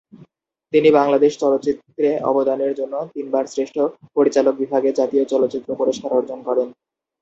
[0.73, 3.75] তিনি বাংলাদেশের চলচ্চিত্রে অবদানের জন্য তিন বার শ্রেষ্ঠ
[4.15, 6.67] পরিচালক বিভাগে জাতীয় চলচ্চিত্র পুরস্কার অর্জন করেন।